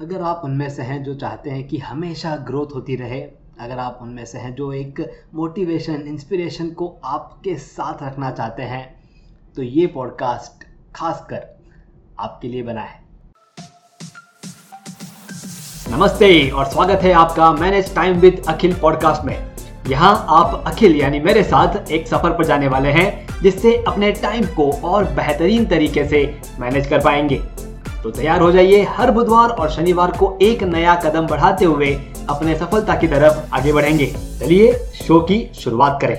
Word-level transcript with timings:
अगर 0.00 0.22
आप 0.22 0.42
उनमें 0.44 0.68
से 0.70 0.82
हैं 0.82 1.02
जो 1.04 1.14
चाहते 1.14 1.50
हैं 1.50 1.66
कि 1.68 1.78
हमेशा 1.78 2.34
ग्रोथ 2.36 2.66
होती 2.74 2.94
रहे, 2.96 3.20
अगर 3.60 3.78
आप 3.78 3.98
उनमें 4.02 4.24
से 4.24 4.38
हैं 4.38 4.54
जो 4.54 4.72
एक 4.72 5.00
मोटिवेशन 5.34 6.06
इंस्पिरेशन 6.08 6.70
को 6.70 6.86
आपके 7.04 7.54
साथ 7.56 8.02
रखना 8.02 8.30
चाहते 8.30 8.62
हैं 8.62 8.82
तो 9.56 9.62
ये 9.62 9.86
पॉडकास्ट 9.86 10.64
खासकर 10.94 11.44
आपके 12.20 12.48
लिए 12.48 12.62
बना 12.62 12.80
है। 12.80 12.98
नमस्ते 15.90 16.48
और 16.50 16.64
स्वागत 16.64 17.02
है 17.02 17.12
आपका 17.14 17.52
manage 17.52 17.94
time 17.94 18.18
with 18.20 18.42
Akhil 18.48 18.74
podcast 18.74 19.24
में। 19.24 19.36
यहाँ 19.88 20.14
आप 20.30 20.62
अखिल 20.66 20.96
यानी 20.96 21.20
मेरे 21.20 21.42
साथ 21.44 21.90
एक 21.90 22.08
सफ़र 22.08 22.38
पर 22.38 22.44
जाने 22.44 22.68
वाले 22.68 22.88
हैं, 22.88 23.42
जिससे 23.42 23.76
अपने 23.88 24.12
टाइम 24.12 24.46
को 24.56 24.72
और 24.88 25.12
बेहतरीन 25.14 25.66
तरीके 25.66 26.08
से 26.08 26.24
मैनेज 26.60 26.86
कर 26.86 27.04
पाएँगे। 27.04 27.42
तो 28.02 28.10
तैयार 28.10 28.40
हो 28.40 28.50
जाइए 28.52 28.82
हर 28.82 29.10
बुधवार 29.10 29.50
और 29.50 29.70
शनिवार 29.70 30.10
को 30.10 30.38
एक 30.42 30.62
नया 30.62 30.94
कदम 30.94 31.26
बढ़ाते 31.26 31.64
हुए 31.64 31.92
अपने 32.30 32.54
सफलता 32.58 32.94
की 32.96 33.08
तरफ़ 33.08 33.54
आगे 33.54 33.72
बढ़ेंगे। 33.72 34.06
चलिए 34.40 34.72
शो 34.96 35.20
की 35.20 35.44
शुरुआत 35.54 35.98
करें। 36.02 36.16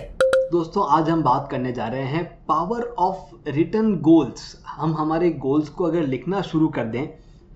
दोस्तों, 0.52 0.86
आज 0.90 1.10
हम 1.10 1.24
बात 1.24 1.48
करने 1.52 1.72
जा 1.74 1.88
रहे 1.88 2.04
हैं 2.04 2.24
पावर 2.48 2.84
ऑफ़ 3.00 3.50
रिटर्न 3.50 3.96
गोल्स 4.00 4.56
हम 4.68 4.94
हमारे 4.94 5.30
गोल्स 5.40 5.70
को 5.70 5.86
अगर 5.86 6.04
लिखना 6.04 6.42
शुरू 6.42 6.68
कर 6.68 6.86
दें 6.86 7.08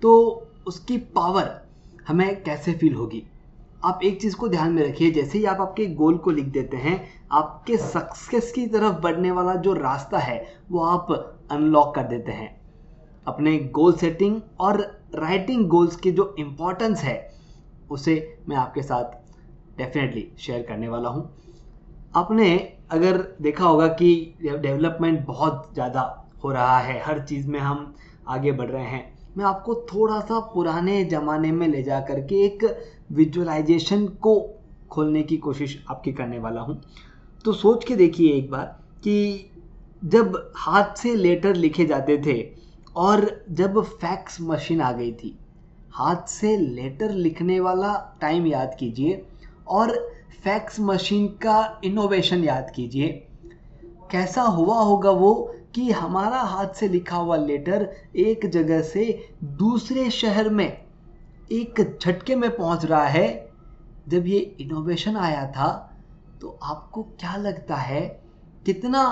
तो 0.02 0.42
उसकी 0.66 0.96
पावर 0.98 1.50
हमें 2.08 2.42
कैसे 2.42 2.72
फील 2.72 2.94
होगी? 2.94 3.22
आप 3.84 4.00
एक 4.04 4.20
चीज़ 4.20 4.36
को 4.36 4.48
ध्यान 4.48 4.72
में 4.72 4.82
रखिए, 4.88 5.10
जैसे 5.10 5.38
ही 5.38 5.44
आप 5.44 5.60
आपके 5.60 5.86
गोल 5.86 6.16
को 6.16 6.30
लिख 6.30 6.44
देते 6.44 6.76
हैं, 6.76 7.00
आपके 7.32 7.76
सक्सेस 7.76 8.52
की 8.52 8.66
तरफ़ 8.66 9.00
बढ़ने 9.02 9.30
वाला 9.30 9.54
जो 9.54 9.72
रास्ता 9.72 10.18
है, 10.18 10.44
वो 10.70 10.84
आप 10.84 11.12
अनलॉक 11.50 11.94
कर 11.94 12.02
देते 12.02 12.32
हैं। 12.32 12.54
अपने 13.26 13.58
गोल 13.74 13.92
सेटिंग 13.92 14.40
और 14.60 14.80
राइटिंग 15.14 15.66
गोल्स 15.68 15.96
की 15.96 16.12
जो 16.12 16.34
इम्पोर्टेंस 16.38 17.00
है, 17.00 17.16
उसे 17.90 18.38
मैं 18.48 18.56
आपके 18.56 18.82
साथ 18.82 19.12
डेफिनेटली 19.78 20.26
शेयर 20.38 20.62
करने 20.62 20.88
वाला 20.88 21.08
हूँ। 21.08 21.30
आपने 22.14 22.56
अगर 22.90 23.16
देखा 23.42 23.64
होगा 23.64 23.86
कि 23.88 24.34
डेवलपमेंट 24.42 25.24
बहुत 25.26 25.70
ज़्यादा 25.74 26.00
हो 26.44 26.52
रहा 26.52 26.78
है, 26.78 27.00
हर 27.04 27.20
चीज़ 27.20 27.48
में 27.48 27.60
हम 27.60 27.94
आगे 28.28 28.52
बढ़ 28.52 28.70
रहे 28.70 28.84
हैं। 28.84 29.14
मैं 29.36 29.44
आपको 29.44 29.74
थोड़ा 29.92 30.20
सा 30.20 30.38
पुराने 30.54 31.04
ज़माने 31.04 31.52
में 31.52 31.66
ले 31.68 31.82
जा 31.82 32.00
करके 32.00 32.44
एक 32.44 32.64
विजुअलाइजेशन 33.12 34.06
को 34.06 34.40
खोलने 34.90 35.22
की 35.22 35.36
कोशिश 35.36 35.84
आपकी 35.90 36.12
करने 36.12 36.38
वाला 36.38 36.60
हूँ। 36.60 36.80
तो 37.44 37.52
सोच 37.52 37.84
के 37.84 37.96
देखिए 37.96 38.32
एक 38.34 38.50
बार 38.50 38.64
कि 39.04 39.50
जब 40.02 40.52
हाथ 40.56 40.94
से 40.94 41.14
लेटर 41.14 41.54
लिखे 41.54 41.84
जाते 41.84 42.18
थे 42.18 42.65
और 42.96 43.44
जब 43.50 43.80
फैक्स 43.82 44.40
मशीन 44.40 44.80
आ 44.80 44.90
गई 44.92 45.12
थी, 45.12 45.38
हाथ 45.90 46.26
से 46.28 46.56
लेटर 46.56 47.10
लिखने 47.10 47.58
वाला 47.60 47.94
टाइम 48.20 48.46
याद 48.46 48.76
कीजिए 48.80 49.24
और 49.68 49.94
फैक्स 50.44 50.80
मशीन 50.80 51.26
का 51.42 51.80
इनोवेशन 51.84 52.44
याद 52.44 52.70
कीजिए। 52.76 53.08
कैसा 54.10 54.42
हुआ 54.42 54.78
होगा 54.78 55.10
वो 55.10 55.32
कि 55.74 55.90
हमारा 55.90 56.40
हाथ 56.40 56.74
से 56.74 56.88
लिखा 56.88 57.16
हुआ 57.16 57.36
लेटर 57.36 57.88
एक 58.16 58.46
जगह 58.46 58.82
से 58.82 59.28
दूसरे 59.44 60.08
शहर 60.10 60.48
में, 60.48 60.82
एक 61.52 61.98
झटके 62.00 62.36
में 62.36 62.50
पहुँच 62.56 62.84
रहा 62.84 63.06
है। 63.06 63.28
जब 64.08 64.26
ये 64.26 64.38
इनोवेशन 64.60 65.16
आया 65.16 65.46
था 65.50 65.68
तो 66.40 66.58
आपको 66.62 67.02
क्या 67.20 67.36
लगता 67.36 67.76
है 67.76 68.00
कितना 68.66 69.02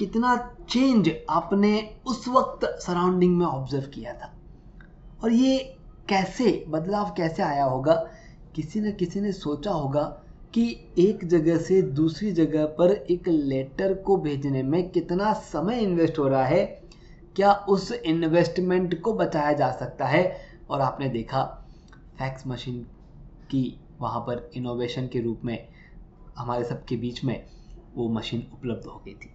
कितना 0.00 0.56
चेंज 0.70 1.10
आपने 1.30 1.94
उस 2.06 2.28
वक्त 2.28 2.64
सराउंडिंग 2.64 3.38
में 3.38 3.46
ऑब्ज़र्व 3.46 3.88
किया 3.88 4.12
था? 4.12 4.34
और 5.24 5.32
ये 5.32 5.76
कैसे, 6.08 6.64
बदलाव 6.68 7.14
कैसे 7.16 7.42
आया 7.42 7.64
होगा? 7.64 7.94
किसी 8.54 8.80
न 8.80 8.92
किसी 8.92 9.20
ने 9.20 9.32
सोचा 9.32 9.70
होगा 9.70 10.02
कि 10.54 10.92
एक 10.98 11.24
जगह 11.24 11.58
से 11.58 11.82
दूसरी 11.82 12.32
जगह 12.32 12.66
पर 12.66 12.90
एक 12.92 13.28
लेटर 13.28 13.94
को 13.94 14.16
भेजने 14.16 14.62
में 14.62 14.90
कितना 14.90 15.32
समय 15.32 15.78
इन्वेस्ट 15.78 16.18
हो 16.18 16.28
रहा 16.28 16.46
है? 16.46 16.82
क्या 17.36 17.52
उस 17.52 17.92
इन्वेस्टमेंट 17.92 19.00
को 19.00 19.12
बचाया 19.12 19.52
जा 19.52 19.70
सकता 19.70 20.06
है? 20.06 20.36
और 20.70 20.80
आपने 20.80 21.08
देखा 21.08 21.44
फैक्स 22.18 22.46
मशीन 22.46 22.82
की 23.50 23.80
वहाँ 24.00 24.20
पर 24.20 24.50
इनोवेशन 24.54 25.06
के 25.06 25.20
रूप 25.20 25.40
में, 25.44 25.68
हमारे 26.38 26.64
सबके 26.64 26.96
बीच 26.96 27.24
में 27.24 27.46
वो 27.94 28.08
मशीन 28.08 28.46
उपलब्ध 28.52 28.86
हो 28.86 29.02
गई 29.04 29.14
थी। 29.14 29.34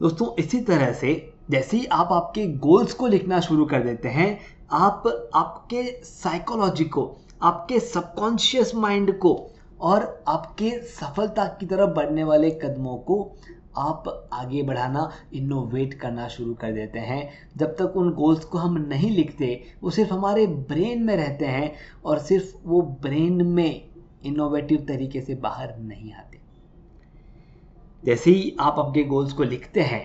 दोस्तों, 0.00 0.34
इसी 0.38 0.60
तरह 0.60 0.92
से 0.92 1.34
जैसे 1.50 1.76
ही 1.76 1.86
आप 1.86 2.08
आपके 2.12 2.46
गोल्स 2.46 2.94
को 2.94 3.06
लिखना 3.06 3.40
शुरू 3.40 3.64
कर 3.64 3.82
देते 3.82 4.08
हैं, 4.08 4.38
आप 4.70 5.30
आपके 5.34 5.82
साइकोलॉजी 6.04 6.84
को, 6.84 7.16
आपके 7.42 7.80
सबकॉन्शियस 7.80 8.74
माइंड 8.74 9.18
को 9.18 9.50
और 9.80 10.24
आपके 10.28 10.70
सफलता 10.70 11.44
की 11.44 11.66
तरफ़ 11.66 11.90
बढ़ने 11.90 12.24
वाले 12.24 12.50
कदमों 12.50 12.96
को 12.96 13.36
आप 13.76 14.28
आगे 14.32 14.62
बढ़ाना 14.62 15.10
इनोवेट 15.34 15.94
करना 15.94 16.28
शुरू 16.28 16.54
कर 16.54 16.72
देते 16.72 16.98
हैं। 16.98 17.30
जब 17.56 17.76
तक 17.76 17.96
उन 17.96 18.10
गोल्स 18.10 18.44
को 18.44 18.58
हम 18.58 18.78
नहीं 18.78 19.10
लिखते, 19.10 19.64
वो 19.82 19.90
सिर्फ़ 19.90 20.12
हमारे 20.12 20.46
ब्रेन 20.46 21.02
में 21.02 21.16
रहते 21.16 21.44
हैं 21.44 21.74
और 22.04 22.18
सिर्फ़ 22.18 22.54
वो 22.64 22.82
ब्रेन 22.82 23.46
में 23.46 23.88
इनोवेटिव 24.24 24.84
तरीके 24.88 25.20
से 25.20 25.34
बाहर 25.34 25.78
नहीं 25.78 26.12
आते। 26.12 26.43
जैसे 28.04 28.30
ही 28.30 28.56
आप 28.60 28.78
अपने 28.78 29.04
गोल्स 29.04 29.32
को 29.32 29.42
लिखते 29.42 29.80
हैं 29.80 30.02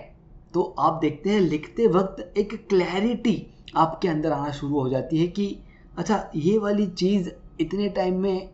तो 0.54 0.62
आप 0.78 1.00
देखते 1.00 1.30
हैं 1.30 1.40
लिखते 1.40 1.86
वक्त 1.86 2.38
एक 2.38 2.54
क्लैरिटी 2.68 3.46
आपके 3.76 4.08
अंदर 4.08 4.32
आना 4.32 4.50
शुरू 4.50 4.80
हो 4.80 4.88
जाती 4.88 5.18
है 5.18 5.26
कि 5.26 5.58
अच्छा 5.98 6.30
ये 6.36 6.58
वाली 6.58 6.86
चीज़ 6.86 7.30
इतने 7.60 7.88
टाइम 7.88 8.20
में 8.20 8.50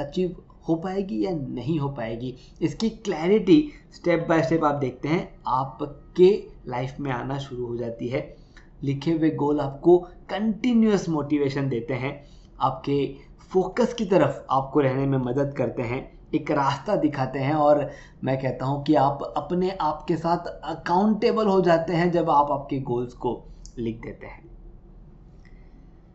अचीव 0.00 0.36
हो 0.68 0.74
पाएगी 0.74 1.24
या 1.24 1.30
नहीं 1.30 1.78
हो 1.80 1.88
पाएगी? 1.88 2.34
इसकी 2.62 2.90
क्लैरिटी 2.90 3.72
स्टेप 3.94 4.26
बाय 4.28 4.42
स्टेप 4.42 4.64
आप 4.64 4.74
देखते 4.74 5.08
हैं, 5.08 5.38
आपके 5.46 6.30
लाइफ 6.66 6.96
में 7.00 7.10
आना 7.12 7.38
शुरू 7.38 7.66
हो 7.66 7.76
जाती 7.76 8.08
है। 8.08 8.36
लिखे 8.82 9.10
हुए 9.10 9.30
गोल 9.30 9.60
आपको 9.60 9.98
कंटिन्यूस 10.30 11.08
मोटिवेशन 11.08 11.68
देते 11.68 11.94
हैं, 11.94 12.26
आपके 12.60 13.14
फोकस 13.52 13.94
की 13.94 14.04
तरफ़ 14.04 14.40
आपको 14.50 14.80
रहने 14.80 15.06
में 15.06 15.18
मदद 15.18 15.54
करते 15.56 15.82
हैं। 15.82 16.17
एक 16.34 16.50
रास्ता 16.50 16.96
दिखाते 16.96 17.38
हैं 17.38 17.54
और 17.54 17.90
मैं 18.24 18.36
कहता 18.40 18.66
हूँ 18.66 18.82
कि 18.84 18.94
आप 18.94 19.22
अपने 19.36 19.70
आप 19.80 20.04
के 20.08 20.16
साथ 20.16 20.46
अकाउंटेबल 20.46 21.46
हो 21.46 21.60
जाते 21.60 21.92
हैं 21.92 22.10
जब 22.12 22.30
आप 22.30 22.50
आपके 22.50 22.80
गोल्स 22.80 23.12
को 23.14 23.32
लिख 23.78 24.00
देते 24.00 24.26
हैं। 24.26 24.46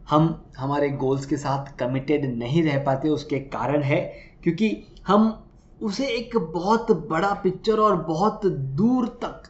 हम 0.09 0.43
हमारे 0.57 0.89
गोल्स 0.89 1.25
के 1.25 1.37
साथ 1.37 1.75
कमिटेड 1.77 2.25
नहीं 2.37 2.63
रह 2.63 2.83
पाते, 2.83 3.09
उसके 3.09 3.39
कारण 3.39 3.83
है 3.83 4.01
क्योंकि 4.43 4.75
हम 5.07 5.43
उसे 5.81 6.07
एक 6.07 6.37
बहुत 6.53 6.91
बड़ा 7.09 7.33
पिक्चर 7.33 7.79
और 7.79 7.95
बहुत 8.03 8.45
दूर 8.45 9.07
तक 9.23 9.49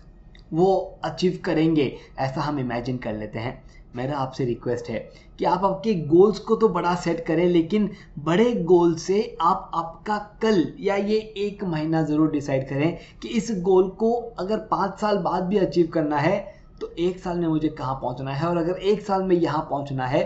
वो 0.54 0.76
अचीव 1.04 1.40
करेंगे, 1.46 1.96
ऐसा 2.20 2.42
हम 2.42 2.60
इमेजिन 2.60 2.98
कर 2.98 3.14
लेते 3.14 3.40
हैं। 3.40 3.62
मेरा 3.96 4.18
आपसे 4.18 4.46
रिक्वेस्ट 4.46 4.90
है 4.90 5.00
कि 5.40 5.46
आप 5.46 5.64
आपके 5.66 5.94
गोल्स 6.08 6.40
को 6.40 6.56
तो 6.56 6.70
बड़ा 6.70 6.94
सेट 6.96 7.26
करें, 7.26 7.46
लेकिन 7.46 7.90
बड़े 8.20 8.54
गोल 8.64 8.96
से 8.98 9.36
आप 9.42 9.72
आपका 9.76 10.18
कल 10.42 10.66
या 10.80 10.96
ये 10.96 11.18
एक 11.38 11.64
महीना 11.66 12.02
ज़रूर 12.04 12.32
डिसाइड 12.32 12.68
करें 12.70 12.98
कि 13.22 13.28
इस 13.30 13.52
गोल 13.62 13.90
को 14.00 14.12
अगर 14.40 14.58
पाँच 14.72 15.00
साल 15.00 15.18
बाद 15.20 15.44
भी 15.44 15.58
अचीव 15.58 15.88
करना 15.94 16.18
है 16.20 16.38
तो 16.82 16.94
एक 17.00 17.20
साल 17.20 17.40
में 17.40 17.48
मुझे 17.48 17.70
कहाँ 17.70 17.96
पहुँचना 17.96 18.32
है? 18.32 18.48
और 18.48 18.58
अगर 18.58 18.74
एक 18.74 19.02
साल 19.02 19.24
में 19.24 19.36
यहाँ 19.36 19.62
पहुँचना 19.70 20.06
है 20.08 20.24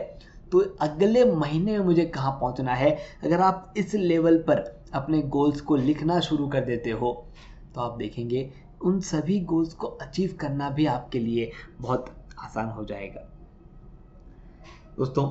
तो 0.51 0.59
अगले 0.81 1.23
महीने 1.25 1.71
में 1.71 1.85
मुझे 1.85 2.05
कहाँ 2.05 2.31
पहुँचना 2.31 2.73
है? 2.73 2.97
अगर 3.23 3.41
आप 3.41 3.73
इस 3.77 3.93
लेवल 3.95 4.37
पर 4.47 4.63
अपने 4.93 5.21
गोल्स 5.29 5.61
को 5.61 5.75
लिखना 5.75 6.19
शुरू 6.21 6.47
कर 6.47 6.65
देते 6.65 6.91
हो 6.91 7.11
तो 7.75 7.81
आप 7.81 7.97
देखेंगे 7.97 8.49
उन 8.81 8.99
सभी 9.01 9.39
गोल्स 9.45 9.73
को 9.73 9.87
अचीव 9.87 10.37
करना 10.39 10.69
भी 10.69 10.85
आपके 10.87 11.19
लिए 11.19 11.51
बहुत 11.81 12.13
आसान 12.39 12.69
हो 12.69 12.85
जाएगा। 12.85 13.27
दोस्तों, 14.97 15.25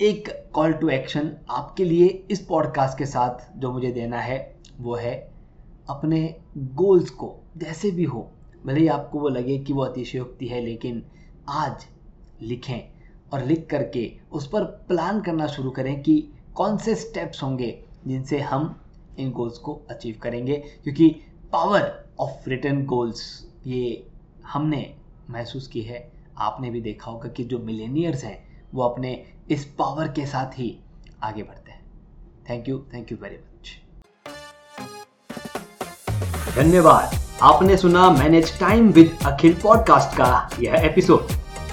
एक 0.00 0.28
कॉल 0.54 0.72
टू 0.72 0.88
एक्शन 0.88 1.30
आपके 1.50 1.84
लिए 1.84 2.06
इस 2.30 2.40
पॉडकास्ट 2.40 2.98
के 2.98 3.06
साथ 3.06 3.58
जो 3.58 3.72
मुझे 3.72 3.90
देना 3.92 4.20
है, 4.20 4.56
वो 4.80 4.94
है 4.94 5.32
अपने 5.88 6.36
गोल्स 6.56 7.10
को, 7.10 7.34
जैसे 7.56 7.90
भी 7.90 8.04
हो, 8.04 8.30
भले 8.66 8.80
ही 8.80 8.86
आपको 8.88 9.20
वो 9.20 9.28
लगे 9.28 9.58
कि 9.58 9.72
वो 9.72 9.82
अतिशयोक्ति 9.82 10.46
है, 10.46 10.60
लेकिन 10.60 11.02
आज 11.48 11.86
लिखें 12.42 12.80
और 13.32 13.44
लिख 13.44 13.66
करके 13.70 14.10
उस 14.32 14.46
पर 14.48 14.64
प्लान 14.64 15.20
करना 15.20 15.46
शुरू 15.46 15.70
करें 15.70 16.02
कि 16.02 16.32
कौन 16.54 16.76
से 16.76 16.94
स्टेप्स 16.94 17.42
होंगे 17.42 17.78
जिनसे 18.06 18.40
हम 18.40 18.74
इन 19.18 19.32
गोल्स 19.32 19.58
को 19.58 19.80
अचीव 19.90 20.18
करेंगे, 20.22 20.56
क्योंकि 20.56 21.10
पावर 21.52 22.04
ऑफ़ 22.20 22.48
रिटर्न 22.48 22.84
गोल्स 22.86 23.48
ये 23.66 24.06
हमने 24.44 24.94
महसूस 25.30 25.68
की 25.68 25.82
है 25.82 26.13
आपने 26.38 26.70
भी 26.70 26.80
देखा 26.80 27.10
होगा 27.10 27.28
कि 27.28 27.44
जो 27.44 27.58
मिलेनियर्स 27.58 28.24
हैं, 28.24 28.62
वो 28.74 28.82
अपने 28.82 29.26
इस 29.50 29.64
पावर 29.78 30.08
के 30.08 30.26
साथ 30.26 30.58
ही 30.58 30.78
आगे 31.22 31.42
बढ़ते 31.42 31.72
हैं। 31.72 31.82
Thank 32.50 32.68
you 32.68 32.78
thank 32.94 33.12
you 33.12 33.18
very 33.22 33.36
much 33.36 33.80
धन्यवाद। 36.56 37.14
आपने 37.42 37.76
सुना 37.76 38.10
manage 38.10 38.58
time 38.60 38.88
with 38.88 39.16
Akhil 39.26 39.54
podcast 39.54 40.16
का 40.16 40.50
यह 40.60 40.74
एपिसोड 40.74 41.26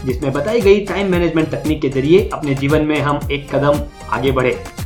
जिसमें 0.06 0.32
बताई 0.34 0.62
गई 0.62 0.86
टाइम 0.86 1.12
मैनेजमेंट 1.12 1.50
तकनीक 1.52 1.82
के 1.82 1.90
ज़रिए 1.90 2.30
अपने 2.34 2.56
जीवन 2.56 2.86
में 2.86 3.00
हम 3.00 3.20
एक 3.32 3.56
कदम 3.56 3.84
आगे 4.10 4.32
बढ़े। 4.32 4.81